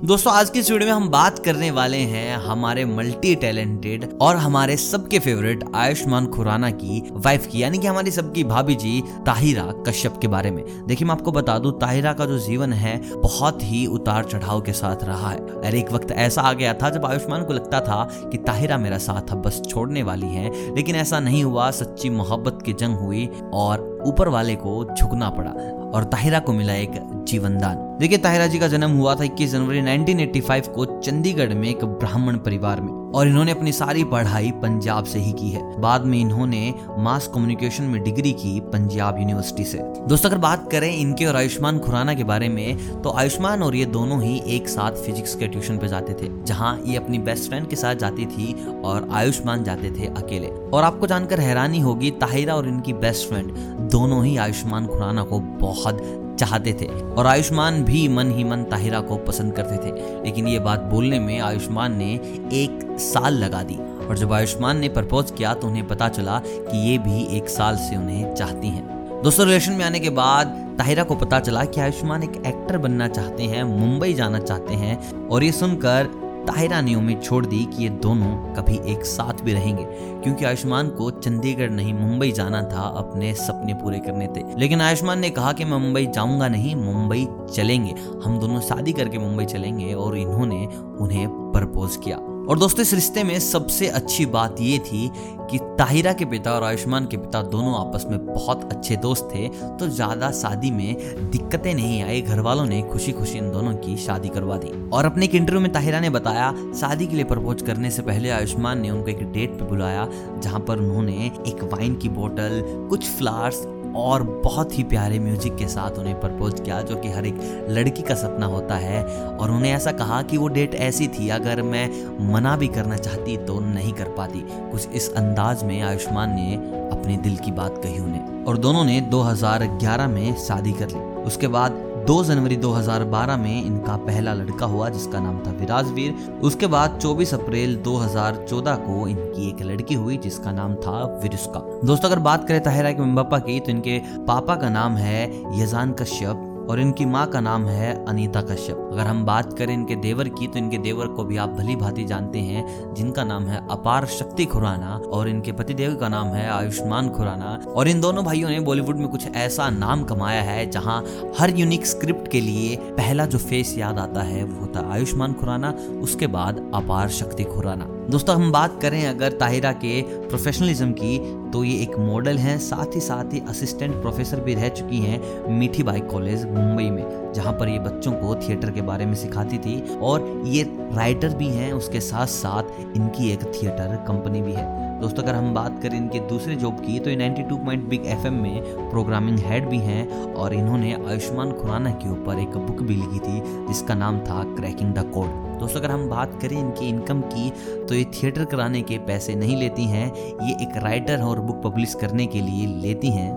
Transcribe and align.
दोस्तों, 0.00 0.32
आज 0.32 0.50
की 0.50 0.58
इस 0.58 0.70
वीडियो 0.70 0.88
में 0.88 0.94
हम 0.94 1.08
बात 1.08 1.38
करने 1.38 1.70
वाले 1.70 1.98
हैं 1.98 2.36
हमारे 2.36 2.84
मल्टी 2.84 3.34
टैलेंटेड 3.34 4.18
और 4.22 4.36
हमारे 4.36 4.76
सबके 4.76 5.18
फेवरेट 5.18 5.64
आयुष्मान 5.74 6.26
खुराना 6.26 6.70
की 6.70 7.02
वाइफ 7.10 7.46
की, 7.46 7.62
यानी 7.62 7.78
कि 7.78 7.86
हमारी 7.86 8.10
सबकी 8.10 8.44
भाभी 8.44 8.74
जी, 8.74 9.00
ताहिरा 9.26 9.64
कश्यप 9.88 10.18
के 10.18 10.28
बारे 10.28 10.50
में। 10.50 10.86
देखिए, 10.86 11.06
मैं 11.06 11.14
आपको 11.14 11.32
बता 11.32 11.58
दूँ, 11.58 11.72
ताहिरा 11.72 12.12
का 12.12 12.26
जो 12.26 12.38
जीवन 12.38 12.72
है, 12.72 12.96
बहुत 13.14 13.62
ही 13.62 13.86
उतार 13.86 14.24
चढ़ाव 14.24 14.60
के 14.60 14.72
साथ 14.72 15.04
रहा 15.04 15.30
है। 15.30 15.38
और 15.38 15.74
एक 15.74 15.92
वक्त 15.92 16.10
ऐसा 16.10 16.42
आ 16.42 16.52
गया 16.52 16.74
था 16.74 16.90
जब 16.90 17.06
आयुष्मान 17.06 17.44
को 17.44 17.52
लगता 17.52 17.80
था 17.80 18.02
कि 18.22 18.38
ताहिरा 18.38 18.78
मेरा 18.78 18.98
साथ 18.98 19.32
अब 19.32 19.42
बस 19.42 19.60
छोड़ने 19.68 20.02
वाली 20.02 20.28
है, 20.28 20.74
लेकिन 20.74 20.96
ऐसा 20.96 21.20
नहीं 21.20 21.44
हुआ। 21.44 21.70
सच्ची 21.70 22.10
मोहब्बत 22.10 22.62
की 22.66 22.72
जंग 22.72 22.98
हुई 22.98 23.28
और 23.54 24.02
ऊपर 24.06 24.28
वाले 24.28 24.56
को 24.56 24.84
झुकना 24.94 25.30
पड़ा 25.30 25.50
और 25.90 26.04
ताहिरा 26.04 26.38
को 26.38 26.52
मिला 26.52 26.74
एक 26.74 27.24
जीवन 27.28 27.58
दान 27.58 27.87
देखिए, 28.00 28.18
ताहिरा 28.18 28.46
जी 28.46 28.58
का 28.58 28.66
जन्म 28.68 28.90
हुआ 28.90 29.14
था 29.14 29.24
इक्कीस 29.24 29.50
जनवरी 29.52 29.80
1985 29.80 30.68
को 30.68 30.84
चंडीगढ़ 31.00 31.52
में 31.54 31.68
एक 31.68 31.84
ब्राह्मण 31.84 32.36
परिवार 32.38 32.80
में, 32.80 32.90
और 33.12 33.28
इन्होंने 33.28 33.52
अपनी 33.52 33.72
सारी 33.72 34.04
पढ़ाई 34.04 34.50
पंजाब 34.62 35.04
से 35.04 35.18
ही 35.18 35.32
की 35.32 35.48
है। 35.50 35.80
बाद 35.80 36.04
में 36.04 36.18
इन्होंने 36.18 36.72
मास 36.98 37.26
कम्युनिकेशन 37.26 37.84
में 37.84 38.02
डिग्री 38.04 38.32
की 38.32 38.58
पंजाब 38.62 39.18
यूनिवर्सिटी 39.18 39.64
से। 39.64 39.78
दोस्तों, 39.78 40.30
अगर 40.30 40.38
बात 40.38 40.70
करें 40.72 40.90
इनके 40.90 41.26
और 41.26 41.36
आयुष्मान 41.36 41.78
खुराना 41.78 42.14
के 42.14 42.24
बारे 42.24 42.48
में 42.48 43.02
तो 43.02 43.12
आयुष्मान 43.12 43.62
और 43.62 43.76
ये 43.76 43.86
दोनों 43.88 44.22
ही 44.22 44.40
एक 44.56 44.68
साथ 44.68 45.02
फिजिक्स 45.04 45.34
के 45.34 45.48
ट्यूशन 45.48 45.78
पे 45.78 45.88
जाते 45.88 46.14
थे, 46.14 46.30
जहाँ 46.44 46.78
ये 46.86 46.96
अपनी 46.96 47.18
बेस्ट 47.20 47.48
फ्रेंड 47.48 47.68
के 47.68 47.76
साथ 47.76 47.94
जाती 47.96 48.26
थी 48.26 48.52
और 48.84 49.08
आयुष्मान 49.12 49.64
जाते 49.64 49.90
थे 49.90 50.06
अकेले। 50.14 50.48
और 50.68 50.84
आपको 50.84 51.06
जानकर 51.06 51.40
हैरानी 51.40 51.80
होगी, 51.80 52.10
ताहिरा 52.12 52.54
और 52.54 52.68
इनकी 52.68 52.92
बेस्ट 52.94 53.28
फ्रेंड 53.28 53.52
दोनों 53.90 54.24
ही 54.24 54.36
आयुष्मान 54.36 54.86
खुराना 54.86 55.22
को 55.22 55.40
बहुत 55.40 56.26
चाहते 56.38 56.72
थे 56.72 56.86
और 56.86 57.26
आयुष्मान 57.26 57.82
भी 57.84 58.06
मन 58.08 58.30
ही 58.30 58.44
मन 58.44 58.62
ताहिरा 58.64 59.00
को 59.00 59.16
पसंद 59.18 59.52
करते 59.52 59.76
थे। 59.76 60.22
लेकिन 60.24 60.48
ये 60.48 60.58
बात 60.58 60.82
बोलने 60.82 61.18
में 61.20 61.38
आयुष्मान 61.40 61.96
ने 61.96 62.12
एक 62.54 62.96
साल 63.00 63.34
लगा 63.34 63.62
दी 63.62 63.76
और 64.06 64.18
जब 64.18 64.32
आयुष्मान 64.32 64.78
ने 64.78 64.88
प्रपोज 64.88 65.30
किया 65.30 65.54
तो 65.54 65.66
उन्हें 65.66 65.86
पता 65.88 66.08
चला 66.08 66.40
कि 66.46 66.88
ये 66.90 66.98
भी 66.98 67.22
एक 67.36 67.48
साल 67.48 67.76
से 67.78 67.96
उन्हें 67.96 68.34
चाहती 68.34 68.68
हैं। 68.68 68.86
दोस्तों, 69.22 69.46
रिलेशन 69.46 69.72
में 69.72 69.84
आने 69.84 70.00
के 70.00 70.10
बाद 70.10 70.46
ताहिरा 70.78 71.02
को 71.02 71.14
पता 71.14 71.40
चला 71.40 71.64
कि 71.64 71.80
आयुष्मान 71.80 72.22
एक 72.22 72.42
एक्टर 72.46 72.78
बनना 72.78 73.08
चाहते 73.08 73.42
हैं, 73.42 73.62
मुंबई 73.64 74.12
जाना 74.14 74.38
चाहते 74.38 74.74
हैं 74.74 75.28
और 75.28 75.44
ये 75.44 75.52
सुनकर 75.52 76.08
ताहिरा 76.48 76.80
ने 76.80 76.94
उम्मीद 76.94 77.20
छोड़ 77.22 77.46
दी 77.46 77.64
कि 77.64 77.82
ये 77.82 77.88
दोनों 78.02 78.54
कभी 78.54 78.78
एक 78.92 79.04
साथ 79.04 79.42
भी 79.42 79.52
रहेंगे, 79.52 79.84
क्योंकि 80.22 80.44
आयुष्मान 80.44 80.88
को 80.88 81.10
चंडीगढ़ 81.10 81.70
नहीं, 81.70 81.92
मुंबई 81.94 82.30
जाना 82.32 82.62
था, 82.62 82.82
अपने 82.98 83.34
सपने 83.34 83.74
पूरे 83.74 83.98
करने 83.98 84.26
थे। 84.26 84.44
लेकिन 84.58 84.80
आयुष्मान 84.80 85.18
ने 85.18 85.30
कहा 85.30 85.52
कि 85.52 85.64
मैं 85.64 85.78
मुंबई 85.78 86.06
जाऊँगा 86.06 86.48
नहीं, 86.48 86.74
मुंबई 86.76 87.26
चलेंगे। 87.54 87.94
हम 88.24 88.38
दोनों 88.38 88.60
शादी 88.60 88.92
करके 88.92 89.18
मुंबई 89.18 89.44
चलेंगे 89.44 89.92
और 89.94 90.16
इन्होंने 90.18 90.66
उन्हें 91.00 91.28
प्रपोज 91.28 91.96
किया। 91.96 92.18
और 92.48 92.58
दोस्तों, 92.58 92.82
इस 92.82 92.92
रिश्ते 92.94 93.22
में 93.24 93.38
सबसे 93.40 93.86
अच्छी 93.88 94.24
बात 94.26 94.60
ये 94.60 94.78
थी 94.78 95.10
कि 95.50 95.58
ताहिरा 95.78 96.12
के 96.12 96.24
पिता 96.24 96.52
और 96.52 96.64
आयुष्मान 96.64 97.06
के 97.06 97.16
पिता 97.16 97.42
दोनों 97.42 97.74
आपस 97.78 98.04
में 98.10 98.24
बहुत 98.26 98.72
अच्छे 98.72 98.96
दोस्त 98.96 99.28
थे। 99.34 99.48
तो 99.78 99.88
ज़्यादा 99.88 100.30
शादी 100.30 100.70
में 100.70 101.30
दिक्कतें 101.30 101.72
नहीं 101.74 102.02
आई। 102.02 102.22
घर 102.22 102.40
वालों 102.40 102.64
ने 102.66 102.80
खुशी 102.82 103.12
खुशी 103.12 103.38
इन 103.38 103.50
दोनों 103.52 103.74
की 103.74 103.96
शादी 103.96 104.28
करवा 104.28 104.56
दी। 104.56 104.72
और 104.90 105.06
अपने 105.06 105.24
एक 105.24 105.34
इंटरव्यू 105.34 105.60
में 105.60 105.72
ताहिरा 105.72 106.00
ने 106.00 106.10
बताया, 106.10 106.52
शादी 106.80 107.06
के 107.06 107.16
लिए 107.16 107.24
प्रपोज 107.24 107.62
करने 107.62 107.90
से 107.90 108.02
पहले 108.02 108.30
आयुष्मान 108.30 108.80
ने 108.80 108.90
उनको 108.90 109.08
एक 109.08 109.22
डेट 109.32 109.58
पे 109.58 109.64
बुलाया, 109.64 110.08
जहाँ 110.38 110.60
पर 110.60 110.78
उन्होंने 110.78 111.32
एक 111.48 111.62
वाइन 111.72 111.96
की 111.96 112.08
बोतल, 112.08 112.62
कुछ 112.90 113.08
फ्लावर्स 113.08 113.62
और 113.98 114.22
बहुत 114.22 114.78
ही 114.78 114.82
प्यारे 114.82 115.18
म्यूज़िक 115.18 115.56
के 115.56 115.68
साथ 115.68 115.98
उन्हें 115.98 116.20
प्रपोज 116.20 116.60
किया, 116.60 116.82
जो 116.82 116.96
कि 116.96 117.08
हर 117.08 117.26
एक 117.26 117.66
लड़की 117.68 118.02
का 118.02 118.14
सपना 118.14 118.46
होता 118.46 118.74
है। 118.74 119.04
और 119.26 119.50
उन्हें 119.50 119.72
ऐसा 119.72 119.92
कहा 119.92 120.22
कि 120.22 120.36
वो 120.36 120.48
डेट 120.48 120.74
ऐसी 120.74 121.08
थी, 121.08 121.28
अगर 121.28 121.62
मैं 121.62 121.88
मना 122.32 122.56
भी 122.56 122.68
करना 122.68 122.96
चाहती 122.96 123.36
तो 123.36 123.60
नहीं 123.60 123.92
कर 123.92 124.08
पाती। 124.08 124.38
कुछ 124.70 124.88
इस 124.88 125.12
अंदाज 125.14 125.64
में 125.64 125.82
आयुष्मान 125.82 126.30
ने 126.30 126.54
अपने 126.92 127.16
दिल 127.16 127.36
की 127.36 127.52
बात 127.52 127.80
कही 127.82 127.98
उन्हें। 127.98 128.44
और 128.44 128.56
दोनों 128.56 128.84
ने 128.84 129.00
2011 129.00 130.08
में 130.08 130.36
शादी 130.36 130.72
कर 130.72 130.88
ली। 130.88 131.22
उसके 131.22 131.48
बाद 131.48 131.87
2 132.08 132.22
जनवरी 132.24 132.56
2012 132.56 133.36
में 133.36 133.64
इनका 133.64 133.96
पहला 133.96 134.32
लड़का 134.34 134.66
हुआ, 134.66 134.88
जिसका 134.88 135.20
नाम 135.20 135.38
था 135.38 135.50
विराजवीर। 135.50 136.12
उसके 136.42 136.66
बाद 136.66 136.98
24 137.02 137.34
अप्रैल 137.34 137.76
2014 137.76 138.76
को 138.76 139.06
इनकी 139.08 139.48
एक 139.48 139.62
लड़की 139.62 139.94
हुई, 139.94 140.16
जिसका 140.16 140.52
नाम 140.52 140.74
था 140.74 141.04
विरुष्का। 141.22 141.60
दोस्तों, 141.84 142.08
अगर 142.08 142.18
बात 142.18 142.48
करें 142.48 142.62
ताहिरा 142.62 142.92
के 142.92 143.02
मम्मी 143.02 143.16
पापा 143.16 143.38
की 143.38 143.60
तो 143.60 143.70
इनके 143.70 143.98
पापा 144.26 144.56
का 144.56 144.68
नाम 144.68 144.96
है 144.96 145.20
यजान 145.60 145.92
कश्यप। 145.92 146.47
और 146.70 146.80
इनकी 146.80 147.04
माँ 147.04 147.26
का 147.26 147.40
नाम 147.40 147.64
है 147.66 147.92
अनीता 148.06 148.40
कश्यप। 148.42 148.88
अगर 148.92 149.06
हम 149.06 149.24
बात 149.24 149.52
करें 149.58 149.72
इनके 149.74 149.96
देवर 149.96 150.28
की 150.28 150.46
तो 150.46 150.58
इनके 150.58 150.78
देवर 150.78 151.06
को 151.06 151.24
भी 151.24 151.36
आप 151.36 151.50
भली 151.50 151.76
भांति 151.76 152.04
जानते 152.04 152.38
हैं, 152.38 152.94
जिनका 152.94 153.24
नाम 153.24 153.46
है 153.46 153.66
अपार 153.70 154.06
शक्ति 154.08 154.44
खुराना 154.44 154.94
और 155.08 155.28
इनके 155.28 155.52
पतिदेव 155.52 155.94
का 155.94 156.08
नाम 156.08 156.26
है 156.26 156.48
आयुष्मान 156.50 157.08
खुराना। 157.08 157.58
और 157.68 157.88
इन 157.88 158.00
दोनों 158.00 158.24
भाइयों 158.24 158.50
ने 158.50 158.60
बॉलीवुड 158.60 158.96
में 158.96 159.08
कुछ 159.08 159.26
ऐसा 159.28 159.70
नाम 159.70 160.04
कमाया 160.04 160.42
है, 160.42 160.70
जहाँ 160.70 161.04
हर 161.38 161.56
यूनिक 161.56 161.86
स्क्रिप्ट 161.86 162.30
के 162.30 162.40
लिए 162.40 162.76
पहला 162.76 163.26
जो 163.26 163.38
फेस 163.38 163.76
याद 163.78 163.98
आता 163.98 164.22
है, 164.22 164.44
वो 164.44 164.60
होता 164.60 164.88
आयुष्मान 164.92 165.32
खुराना, 165.32 165.74
उसके 166.02 166.26
बाद 166.26 166.70
अपार 166.74 167.08
शक्ति 167.10 167.44
खुराना। 167.44 167.97
दोस्तों, 168.10 168.34
हम 168.34 168.52
बात 168.52 168.80
करें 168.82 169.06
अगर 169.06 169.32
ताहिरा 169.32 169.70
के 169.72 170.00
प्रोफेशनलिज्म 170.28 170.92
की 170.92 171.18
तो 171.50 171.62
ये 171.64 171.74
एक 171.82 171.96
मॉडल 171.98 172.38
हैं। 172.38 172.56
साथ 172.58 172.94
ही 172.94 173.00
साथ 173.00 173.32
ही 173.34 173.40
असिस्टेंट 173.48 173.94
प्रोफेसर 173.94 174.40
भी 174.40 174.54
रह 174.54 174.68
चुकी 174.68 174.98
हैं 174.98 175.50
मीठी 175.50 175.82
बाई 175.82 176.00
कॉलेज 176.02 176.44
मुंबई 176.46 176.88
में, 176.90 177.32
जहाँ 177.34 177.52
पर 177.52 177.68
ये 177.68 177.78
बच्चों 177.78 178.12
को 178.12 178.34
थिएटर 178.38 178.70
के 178.70 178.82
बारे 178.82 179.06
में 179.06 179.14
सिखाती 179.14 179.58
थी। 179.58 179.98
और 179.98 180.42
ये 180.46 180.62
राइटर 180.92 181.34
भी 181.34 181.48
हैं, 181.48 181.72
उसके 181.72 182.00
साथ 182.00 182.26
साथ 182.26 182.96
इनकी 182.96 183.30
एक 183.32 183.44
थिएटर 183.52 183.96
कंपनी 184.08 184.42
भी 184.42 184.52
है। 184.52 185.00
दोस्तों, 185.00 185.22
अगर 185.22 185.34
हम 185.34 185.52
बात 185.54 185.78
करें 185.82 185.96
इनके 185.96 186.20
दूसरे 186.28 186.56
जॉब 186.56 186.80
की 186.80 186.98
तो 186.98 187.10
ये 187.10 187.16
92 187.16 187.58
पॉइंट 187.64 187.84
बिग 187.88 188.06
एफ़ 188.06 188.26
में 188.30 188.90
प्रोग्रामिंग 188.90 189.38
हेड 189.40 189.68
भी 189.68 189.78
हैं 189.80 190.32
और 190.34 190.54
इन्होंने 190.54 190.94
आयुष्मान 190.94 191.52
खुराना 191.52 191.90
के 191.92 192.10
ऊपर 192.10 192.38
एक 192.38 192.56
बुक 192.56 192.82
भी 192.82 192.96
लिखी 192.96 193.18
थी, 193.18 193.66
जिसका 193.68 193.94
नाम 193.94 194.18
था 194.20 194.42
क्रैकिंग 194.56 194.94
द 194.94 195.10
कोड 195.14 195.46
दोस्तों, 195.58 195.80
अगर 195.80 195.90
हम 195.90 196.08
बात 196.08 196.38
करें 196.42 196.58
इनकी 196.58 196.88
इनकम 196.88 197.20
की 197.24 197.50
तो 197.84 197.94
ये 197.94 198.04
थिएटर 198.14 198.44
कराने 198.44 198.82
के 198.82 198.98
पैसे 198.98 199.34
नहीं 199.34 199.56
लेती 199.56 199.84
हैं। 199.84 200.06
ये 200.38 200.52
एक 200.62 200.76
राइटर 200.76 201.22
और 201.22 201.40
बुक 201.40 201.62
पब्लिश 201.64 201.94
करने 201.94 202.26
के 202.26 202.40
लिए 202.40 202.66
लेती 202.82 203.10
हैं 203.10 203.32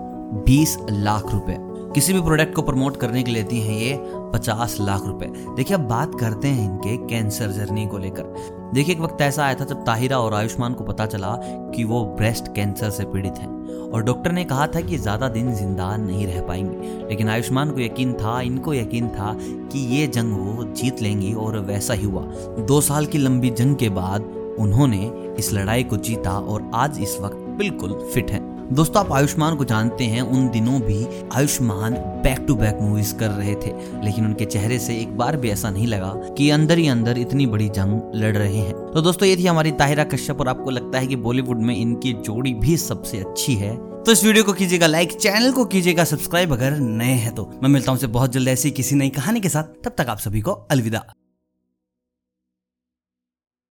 बीस 0.45 0.77
लाख 0.89 1.31
रुपए। 1.33 1.57
किसी 1.93 2.13
भी 2.13 2.21
प्रोडक्ट 2.21 2.53
को 2.55 2.61
प्रमोट 2.61 2.97
करने 2.97 3.23
के 3.23 3.31
लेती 3.31 3.59
हैं 3.61 3.77
ये 3.77 3.97
पचास 4.33 4.77
लाख 4.81 5.05
रुपए। 5.05 5.25
देखिए, 5.55 5.77
अब 5.77 5.87
बात 5.87 6.19
करते 6.19 6.47
हैं 6.47 6.65
इनके 6.65 6.97
कैंसर 7.07 7.51
जर्नी 7.51 7.85
को 7.87 7.97
लेकर। 7.97 8.59
देखिए, 8.73 8.95
एक 8.95 9.01
वक्त 9.01 9.21
ऐसा 9.21 9.43
आया 9.45 9.55
था 9.55 9.65
जब 9.65 9.83
ताहिरा 9.85 10.19
और 10.19 10.33
आयुष्मान 10.33 10.73
को 10.73 10.83
पता 10.83 11.05
चला 11.05 11.35
कि 11.75 11.83
वो 11.83 12.03
ब्रेस्ट 12.17 12.47
कैंसर 12.47 12.89
से 12.89 13.05
पीड़ित 13.05 13.37
हैं। 13.37 13.89
और 13.91 14.03
डॉक्टर 14.03 14.31
ने 14.31 14.43
कहा 14.45 14.67
था 14.67 14.81
कि 14.81 14.97
ज़्यादा 14.97 15.27
दिन 15.29 15.53
ज़िंदा 15.55 15.95
नहीं 15.97 16.27
रह 16.27 16.41
पाएँगे। 16.41 17.07
लेकिन 17.09 17.29
आयुष्मान 17.29 17.71
को 17.71 17.79
यकीन 17.79 18.13
था, 18.13 18.39
इनको 18.41 18.73
यकीन 18.73 19.09
था 19.09 19.35
कि 19.39 19.79
ये 19.95 20.07
जंग 20.07 20.33
वो 20.33 20.63
जीत 20.63 21.01
लेंगी 21.01 21.33
और 21.33 21.57
वैसा 21.59 21.93
ही 21.93 22.05
हुआ। 22.05 22.23
दो 22.59 22.79
साल 22.81 23.05
की 23.05 23.17
लंबी 23.17 23.49
जंग 23.49 23.75
के 23.75 23.89
बाद 23.89 24.21
उन्होंने 24.59 25.11
इस 25.39 25.53
लड़ाई 25.53 25.83
को 25.83 25.97
जीता 25.97 26.31
और 26.31 26.71
आज 26.75 26.99
इस 27.01 27.17
वक्त 27.21 27.37
बिल्कुल 27.57 27.93
फिट 28.13 28.31
है। 28.31 28.39
दोस्तों, 28.71 29.05
आप 29.05 29.11
आयुष्मान 29.11 29.55
को 29.55 29.65
जानते 29.65 30.03
हैं, 30.03 30.21
उन 30.21 30.49
दिनों 30.49 30.81
भी 30.81 31.27
Ayushmann 31.35 31.93
back 31.93 32.39
to 32.39 32.55
back 32.55 32.77
movies 32.81 33.15
कर 33.15 33.29
रहे 33.29 33.55
थे। 33.55 34.03
लेकिन 34.03 34.25
उनके 34.25 34.45
चेहरे 34.45 34.79
से 34.79 34.97
एक 34.97 35.17
बार 35.17 35.37
भी 35.37 35.49
ऐसा 35.49 35.69
नहीं 35.69 35.87
लगा 35.87 36.13
कि 36.37 36.49
अंदर 36.49 36.77
ही 36.77 36.87
अंदर 36.87 37.17
इतनी 37.17 37.45
बड़ी 37.45 37.69
जंग 37.69 38.11
लड़ 38.15 38.37
रहे 38.37 38.57
हैं। 38.57 38.73
तो 38.73 39.01
दोस्तों, 39.01 39.29
ये 39.29 39.37
थी 39.37 39.45
हमारी 39.45 39.71
ताहिरा 39.71 40.03
कश्यप 40.03 40.39
और 40.39 40.47
आपको 40.47 40.69
लगता 40.69 40.99
है 40.99 41.07
कि 41.07 41.15
बॉलीवुड 41.15 41.57
में 41.57 41.77
इनकी 41.77 42.13
जोड़ी 42.13 42.53
भी 42.53 42.77
सबसे 42.77 43.17
अच्छी 43.17 43.55
है। 43.55 44.03
तो 44.03 44.11
इस 44.11 44.23
वीडियो 44.23 44.43
को 44.43 44.53
कीजिएगा 44.53 44.87
लाइक 44.87 45.11
चैनल 45.11 45.51
को 45.51 45.65
कीजिएगा 45.65 46.03
सब्सक्राइब 46.03 46.53
अगर 46.53 46.77
नए 46.77 47.13
हैं 47.13 47.35
तो। 47.35 47.51
मैं 47.63 47.69
मिलता 47.69 47.91
हूँ 47.91 47.99
बहुत 48.01 48.31
जल्द 48.31 48.47
ऐसी 48.47 48.71
किसी 48.71 48.95
नई 48.95 49.09
कहानी 49.09 49.39
के 49.39 49.49
साथ। 49.49 49.63
तब 49.63 49.91
तक 49.97 50.09
आप 50.09 50.17
सभी 50.17 50.41
को 50.41 50.51
अलविदा। 50.51 51.05